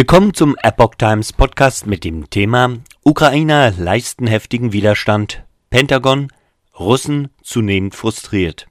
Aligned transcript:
Willkommen 0.00 0.32
zum 0.32 0.56
Epoch 0.62 0.94
Times 0.94 1.34
Podcast 1.34 1.86
mit 1.86 2.04
dem 2.04 2.30
Thema 2.30 2.78
Ukrainer 3.04 3.70
leisten 3.76 4.26
heftigen 4.26 4.72
Widerstand, 4.72 5.44
Pentagon, 5.68 6.32
Russen 6.78 7.28
zunehmend 7.42 7.94
frustriert. 7.94 8.66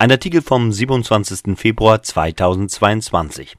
Ein 0.00 0.10
Artikel 0.10 0.42
vom 0.42 0.72
27. 0.72 1.56
Februar 1.56 2.02
2022. 2.02 3.54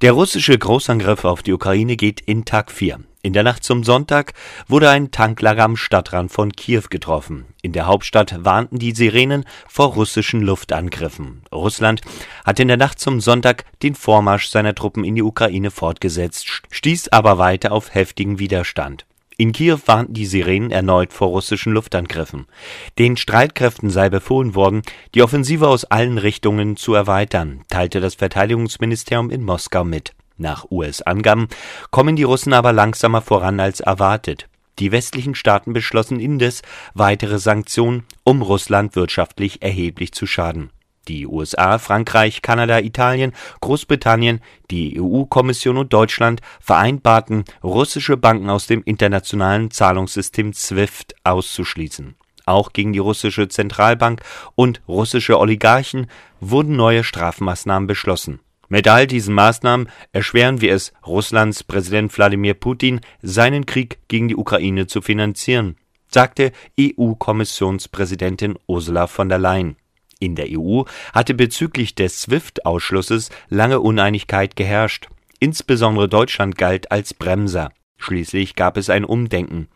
Der 0.00 0.12
russische 0.12 0.56
Großangriff 0.56 1.26
auf 1.26 1.42
die 1.42 1.52
Ukraine 1.52 1.96
geht 1.96 2.22
in 2.22 2.46
Tag 2.46 2.72
4. 2.72 3.00
In 3.22 3.34
der 3.34 3.42
Nacht 3.42 3.64
zum 3.64 3.84
Sonntag 3.84 4.32
wurde 4.66 4.88
ein 4.88 5.10
Tanklager 5.10 5.64
am 5.64 5.76
Stadtrand 5.76 6.32
von 6.32 6.52
Kiew 6.52 6.84
getroffen. 6.88 7.44
In 7.60 7.72
der 7.72 7.86
Hauptstadt 7.86 8.46
warnten 8.46 8.78
die 8.78 8.92
Sirenen 8.92 9.44
vor 9.68 9.92
russischen 9.92 10.40
Luftangriffen. 10.40 11.42
Russland 11.52 12.00
hat 12.46 12.60
in 12.60 12.68
der 12.68 12.78
Nacht 12.78 12.98
zum 12.98 13.20
Sonntag 13.20 13.66
den 13.82 13.94
Vormarsch 13.94 14.48
seiner 14.48 14.74
Truppen 14.74 15.04
in 15.04 15.16
die 15.16 15.22
Ukraine 15.22 15.70
fortgesetzt, 15.70 16.62
stieß 16.70 17.08
aber 17.08 17.36
weiter 17.36 17.72
auf 17.72 17.94
heftigen 17.94 18.38
Widerstand. 18.38 19.04
In 19.36 19.52
Kiew 19.52 19.78
warnten 19.84 20.14
die 20.14 20.26
Sirenen 20.26 20.70
erneut 20.70 21.12
vor 21.12 21.28
russischen 21.28 21.74
Luftangriffen. 21.74 22.46
Den 22.98 23.18
Streitkräften 23.18 23.90
sei 23.90 24.08
befohlen 24.08 24.54
worden, 24.54 24.80
die 25.14 25.22
Offensive 25.22 25.68
aus 25.68 25.84
allen 25.84 26.16
Richtungen 26.16 26.78
zu 26.78 26.94
erweitern, 26.94 27.64
teilte 27.68 28.00
das 28.00 28.14
Verteidigungsministerium 28.14 29.30
in 29.30 29.42
Moskau 29.42 29.84
mit. 29.84 30.12
Nach 30.40 30.64
US-Angaben 30.70 31.48
kommen 31.90 32.16
die 32.16 32.22
Russen 32.22 32.54
aber 32.54 32.72
langsamer 32.72 33.20
voran 33.20 33.60
als 33.60 33.80
erwartet. 33.80 34.48
Die 34.78 34.90
westlichen 34.90 35.34
Staaten 35.34 35.74
beschlossen 35.74 36.18
indes 36.18 36.62
weitere 36.94 37.38
Sanktionen, 37.38 38.04
um 38.24 38.40
Russland 38.40 38.96
wirtschaftlich 38.96 39.60
erheblich 39.60 40.12
zu 40.12 40.26
schaden. 40.26 40.70
Die 41.08 41.26
USA, 41.26 41.78
Frankreich, 41.78 42.40
Kanada, 42.40 42.78
Italien, 42.78 43.32
Großbritannien, 43.60 44.40
die 44.70 44.98
EU-Kommission 44.98 45.76
und 45.76 45.92
Deutschland 45.92 46.40
vereinbarten, 46.58 47.44
russische 47.62 48.16
Banken 48.16 48.48
aus 48.48 48.66
dem 48.66 48.82
internationalen 48.84 49.70
Zahlungssystem 49.70 50.54
SWIFT 50.54 51.16
auszuschließen. 51.22 52.14
Auch 52.46 52.72
gegen 52.72 52.94
die 52.94 52.98
russische 52.98 53.48
Zentralbank 53.48 54.22
und 54.54 54.80
russische 54.88 55.38
Oligarchen 55.38 56.06
wurden 56.40 56.76
neue 56.76 57.04
Strafmaßnahmen 57.04 57.86
beschlossen. 57.86 58.40
Mit 58.72 58.86
all 58.86 59.08
diesen 59.08 59.34
Maßnahmen 59.34 59.88
erschweren 60.12 60.60
wir 60.60 60.72
es 60.72 60.92
Russlands 61.04 61.64
Präsident 61.64 62.16
Wladimir 62.16 62.54
Putin, 62.54 63.00
seinen 63.20 63.66
Krieg 63.66 63.98
gegen 64.06 64.28
die 64.28 64.36
Ukraine 64.36 64.86
zu 64.86 65.02
finanzieren, 65.02 65.76
sagte 66.06 66.52
EU-Kommissionspräsidentin 66.78 68.56
Ursula 68.68 69.08
von 69.08 69.28
der 69.28 69.38
Leyen. 69.38 69.74
In 70.20 70.36
der 70.36 70.46
EU 70.50 70.84
hatte 71.12 71.34
bezüglich 71.34 71.96
des 71.96 72.22
SWIFT-Ausschlusses 72.22 73.30
lange 73.48 73.80
Uneinigkeit 73.80 74.54
geherrscht. 74.54 75.08
Insbesondere 75.40 76.08
Deutschland 76.08 76.56
galt 76.56 76.92
als 76.92 77.12
Bremser. 77.12 77.72
Schließlich 77.96 78.54
gab 78.54 78.76
es 78.76 78.88
ein 78.88 79.04
Umdenken. 79.04 79.66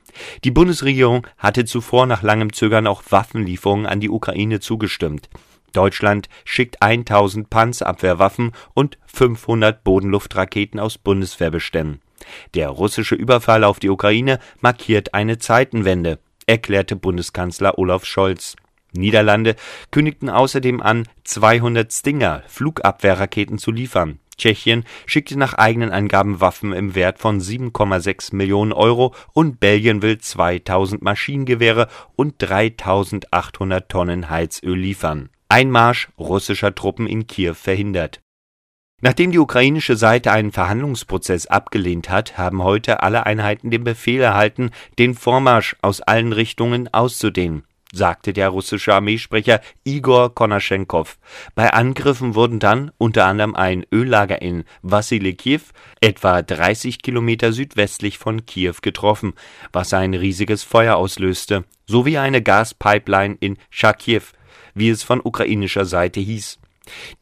Die 0.44 0.52
Bundesregierung 0.52 1.26
hatte 1.36 1.64
zuvor 1.64 2.06
nach 2.06 2.22
langem 2.22 2.52
Zögern 2.52 2.86
auch 2.86 3.02
Waffenlieferungen 3.10 3.86
an 3.86 3.98
die 3.98 4.10
Ukraine 4.10 4.60
zugestimmt. 4.60 5.28
Deutschland 5.74 6.28
schickt 6.44 6.80
1000 6.80 7.50
Panzerabwehrwaffen 7.50 8.52
und 8.72 8.98
500 9.06 9.84
Bodenluftraketen 9.84 10.80
aus 10.80 10.96
Bundeswehrbeständen. 10.98 12.00
Der 12.54 12.68
russische 12.68 13.14
Überfall 13.14 13.64
auf 13.64 13.80
die 13.80 13.90
Ukraine 13.90 14.38
markiert 14.60 15.14
eine 15.14 15.38
Zeitenwende, 15.38 16.18
erklärte 16.46 16.96
Bundeskanzler 16.96 17.78
Olaf 17.78 18.04
Scholz. 18.04 18.56
Niederlande 18.92 19.56
kündigten 19.90 20.30
außerdem 20.30 20.80
an, 20.80 21.08
200 21.24 21.92
Stinger 21.92 22.42
Flugabwehrraketen 22.46 23.58
zu 23.58 23.72
liefern. 23.72 24.20
Tschechien 24.36 24.84
schickte 25.06 25.38
nach 25.38 25.54
eigenen 25.54 25.90
Angaben 25.90 26.40
Waffen 26.40 26.72
im 26.72 26.94
Wert 26.94 27.18
von 27.18 27.40
7,6 27.40 28.34
Millionen 28.34 28.72
Euro 28.72 29.14
und 29.32 29.60
Belgien 29.60 30.02
will 30.02 30.18
2000 30.18 31.02
Maschinengewehre 31.02 31.88
und 32.16 32.34
3800 32.38 33.88
Tonnen 33.88 34.30
Heizöl 34.30 34.76
liefern. 34.76 35.30
Einmarsch 35.54 36.08
russischer 36.18 36.74
Truppen 36.74 37.06
in 37.06 37.28
Kiew 37.28 37.54
verhindert. 37.54 38.20
Nachdem 39.00 39.30
die 39.30 39.38
ukrainische 39.38 39.94
Seite 39.94 40.32
einen 40.32 40.50
Verhandlungsprozess 40.50 41.46
abgelehnt 41.46 42.10
hat, 42.10 42.36
haben 42.36 42.64
heute 42.64 43.04
alle 43.04 43.24
Einheiten 43.24 43.70
den 43.70 43.84
Befehl 43.84 44.20
erhalten, 44.20 44.72
den 44.98 45.14
Vormarsch 45.14 45.76
aus 45.80 46.00
allen 46.00 46.32
Richtungen 46.32 46.92
auszudehnen, 46.92 47.62
sagte 47.92 48.32
der 48.32 48.48
russische 48.48 48.94
Armeesprecher 48.94 49.60
Igor 49.84 50.34
Konaschenkov. 50.34 51.18
Bei 51.54 51.72
Angriffen 51.72 52.34
wurden 52.34 52.58
dann 52.58 52.90
unter 52.98 53.26
anderem 53.26 53.54
ein 53.54 53.86
Öllager 53.92 54.42
in 54.42 54.64
Wassilikiew, 54.82 55.60
etwa 56.00 56.42
30 56.42 57.00
Kilometer 57.00 57.52
südwestlich 57.52 58.18
von 58.18 58.44
Kiew, 58.44 58.74
getroffen, 58.82 59.34
was 59.72 59.94
ein 59.94 60.14
riesiges 60.14 60.64
Feuer 60.64 60.96
auslöste, 60.96 61.62
sowie 61.86 62.18
eine 62.18 62.42
Gaspipeline 62.42 63.36
in 63.38 63.56
Charkiw, 63.70 64.22
wie 64.74 64.90
es 64.90 65.02
von 65.02 65.20
ukrainischer 65.22 65.84
Seite 65.84 66.20
hieß. 66.20 66.58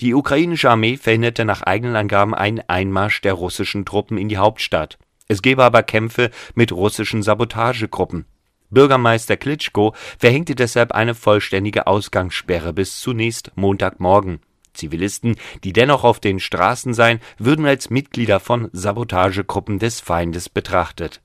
Die 0.00 0.14
ukrainische 0.14 0.70
Armee 0.70 0.96
verhinderte 0.96 1.44
nach 1.44 1.62
eigenen 1.62 1.96
Angaben 1.96 2.34
einen 2.34 2.60
Einmarsch 2.66 3.20
der 3.20 3.34
russischen 3.34 3.84
Truppen 3.84 4.18
in 4.18 4.28
die 4.28 4.38
Hauptstadt. 4.38 4.98
Es 5.28 5.40
gebe 5.40 5.64
aber 5.64 5.82
Kämpfe 5.82 6.30
mit 6.54 6.72
russischen 6.72 7.22
Sabotagegruppen. 7.22 8.26
Bürgermeister 8.68 9.36
Klitschko 9.36 9.94
verhängte 10.18 10.54
deshalb 10.54 10.92
eine 10.92 11.14
vollständige 11.14 11.86
Ausgangssperre 11.86 12.72
bis 12.72 13.00
zunächst 13.00 13.52
Montagmorgen. 13.54 14.40
Zivilisten, 14.74 15.36
die 15.64 15.72
dennoch 15.72 16.04
auf 16.04 16.20
den 16.20 16.38
Straßen 16.38 16.92
seien, 16.92 17.20
würden 17.38 17.64
als 17.64 17.88
Mitglieder 17.88 18.40
von 18.40 18.68
Sabotagegruppen 18.72 19.78
des 19.78 20.00
Feindes 20.00 20.48
betrachtet. 20.48 21.21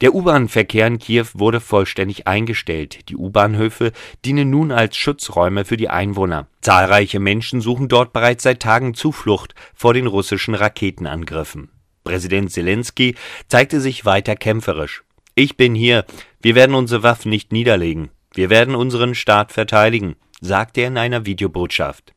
Der 0.00 0.14
U-Bahn-Verkehr 0.14 0.86
in 0.86 0.98
Kiew 0.98 1.26
wurde 1.34 1.60
vollständig 1.60 2.26
eingestellt. 2.26 3.08
Die 3.08 3.16
U-Bahnhöfe 3.16 3.92
dienen 4.24 4.50
nun 4.50 4.72
als 4.72 4.96
Schutzräume 4.96 5.64
für 5.64 5.76
die 5.76 5.88
Einwohner. 5.88 6.46
Zahlreiche 6.60 7.20
Menschen 7.20 7.60
suchen 7.60 7.88
dort 7.88 8.12
bereits 8.12 8.42
seit 8.42 8.60
Tagen 8.60 8.94
Zuflucht 8.94 9.54
vor 9.74 9.94
den 9.94 10.06
russischen 10.06 10.54
Raketenangriffen. 10.54 11.70
Präsident 12.04 12.52
Zelensky 12.52 13.14
zeigte 13.48 13.80
sich 13.80 14.04
weiter 14.04 14.36
kämpferisch. 14.36 15.04
Ich 15.34 15.56
bin 15.56 15.74
hier. 15.74 16.04
Wir 16.40 16.54
werden 16.54 16.74
unsere 16.74 17.02
Waffen 17.02 17.30
nicht 17.30 17.50
niederlegen. 17.50 18.10
Wir 18.34 18.50
werden 18.50 18.74
unseren 18.74 19.14
Staat 19.14 19.52
verteidigen, 19.52 20.16
sagte 20.40 20.82
er 20.82 20.88
in 20.88 20.98
einer 20.98 21.24
Videobotschaft. 21.24 22.14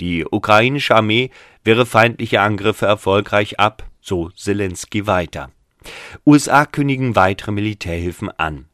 Die 0.00 0.26
ukrainische 0.30 0.94
Armee 0.94 1.30
wehre 1.64 1.86
feindliche 1.86 2.40
Angriffe 2.40 2.86
erfolgreich 2.86 3.58
ab, 3.58 3.88
so 4.00 4.28
Zelensky 4.30 5.06
weiter. 5.06 5.50
USA 6.26 6.66
kündigen 6.66 7.16
weitere 7.16 7.52
Militärhilfen 7.52 8.30
an. 8.30 8.66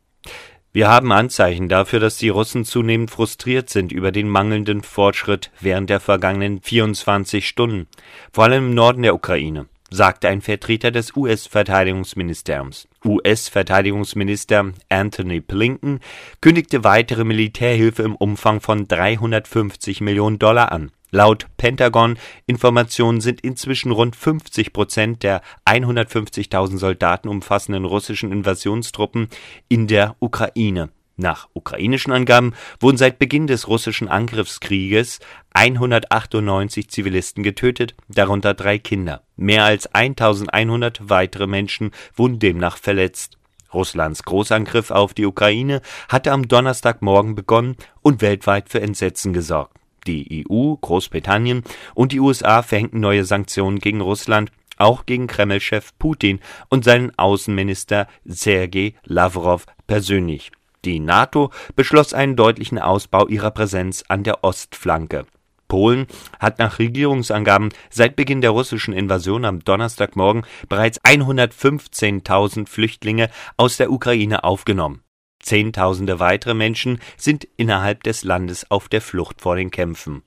Wir 0.72 0.88
haben 0.88 1.12
Anzeichen 1.12 1.69
dafür, 1.69 1.98
dass 1.98 2.19
die 2.19 2.28
Russen 2.28 2.64
zunehmend 2.64 3.10
frustriert 3.10 3.70
sind 3.70 3.91
über 3.91 4.12
den 4.12 4.28
mangelnden 4.28 4.82
Fortschritt 4.82 5.50
während 5.60 5.88
der 5.91 5.98
vergangenen 5.98 6.60
24 6.60 7.48
Stunden, 7.48 7.86
vor 8.32 8.44
allem 8.44 8.69
im 8.69 8.74
Norden 8.74 9.02
der 9.02 9.14
Ukraine, 9.14 9.66
sagte 9.91 10.28
ein 10.28 10.42
Vertreter 10.42 10.91
des 10.91 11.16
US-Verteidigungsministeriums. 11.16 12.86
US-Verteidigungsminister 13.04 14.72
Anthony 14.90 15.40
Blinken 15.40 16.00
kündigte 16.40 16.84
weitere 16.84 17.25
Militärhilfe 17.25 18.02
im 18.02 18.14
Umfang 18.14 18.60
von 18.60 18.86
350 18.86 20.02
Millionen 20.02 20.38
Dollar 20.38 20.70
an. 20.70 20.92
Laut 21.10 21.46
Pentagon-Informationen 21.56 23.20
sind 23.20 23.41
inzwischen 23.41 23.92
rund 23.92 24.14
50 24.14 24.72
Prozent 24.72 25.22
der 25.22 25.41
150.000 25.64 26.78
Soldaten 26.78 27.28
umfassenden 27.28 27.86
russischen 27.86 28.30
Invasionstruppen 28.30 29.28
in 29.69 29.86
der 29.86 30.16
Ukraine. 30.20 30.91
Nach 31.16 31.48
ukrainischen 31.52 32.12
Angaben 32.12 32.54
wurden 32.78 32.96
seit 32.96 33.19
Beginn 33.19 33.48
des 33.48 33.66
russischen 33.66 34.06
Angriffskrieges 34.06 35.19
198 35.52 36.88
Zivilisten 36.91 37.42
getötet, 37.42 37.96
darunter 38.08 38.54
drei 38.54 38.78
Kinder. 38.78 39.22
Mehr 39.34 39.64
als 39.64 39.92
1100 39.92 41.08
weitere 41.08 41.48
Menschen 41.48 41.90
wurden 42.14 42.38
demnach 42.38 42.76
verletzt. 42.76 43.37
Russlands 43.75 44.22
Großangriff 44.22 44.93
auf 44.93 45.12
die 45.12 45.26
Ukraine 45.26 45.82
hatte 46.08 46.31
am 46.31 46.46
Donnerstagmorgen 46.46 47.34
begonnen 47.34 47.76
und 48.00 48.22
weltweit 48.22 48.69
für 48.69 48.81
Entsetzen 48.81 49.32
gesorgt. 49.32 49.76
Die 50.06 50.46
EU, 50.48 50.74
Großbritannien 50.74 51.62
und 51.94 52.12
die 52.12 52.20
USA 52.20 52.62
verhängten 52.62 53.00
neue 53.00 53.24
Sanktionen 53.24 53.78
gegen 53.78 54.00
Russland, 54.00 54.50
auch 54.76 55.06
gegen 55.06 55.26
Kreml-Chef 55.26 55.90
Putin 55.98 56.40
und 56.68 56.84
seinen 56.84 57.16
Außenminister 57.18 58.06
Sergei 58.24 58.94
Lavrov 59.04 59.66
persönlich. 59.86 60.52
Die 60.84 61.00
NATO 61.00 61.50
beschloss 61.74 62.14
einen 62.14 62.36
deutlichen 62.36 62.78
Ausbau 62.78 63.26
ihrer 63.26 63.50
Präsenz 63.50 64.04
an 64.08 64.22
der 64.22 64.44
Ostflanke. 64.44 65.26
Polen 65.66 66.06
hat 66.40 66.58
nach 66.58 66.78
Regierungsangaben 66.78 67.70
seit 67.90 68.16
Beginn 68.16 68.40
der 68.40 68.50
russischen 68.50 68.94
Invasion 68.94 69.44
am 69.44 69.60
Donnerstagmorgen 69.60 70.44
bereits 70.68 71.00
115.000 71.02 72.66
Flüchtlinge 72.68 73.28
aus 73.56 73.76
der 73.76 73.92
Ukraine 73.92 74.44
aufgenommen. 74.44 75.02
Zehntausende 75.40 76.20
weitere 76.20 76.55
Menschen 76.55 77.00
sind 77.17 77.46
innerhalb 77.56 78.02
des 78.02 78.25
Landes 78.25 78.70
auf 78.70 78.88
der 78.88 79.00
Flucht 79.00 79.40
vor 79.40 79.56
den 79.56 79.70
Kämpfen. 79.70 80.23